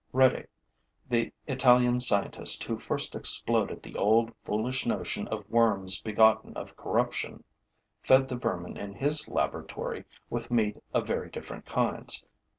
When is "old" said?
3.95-4.33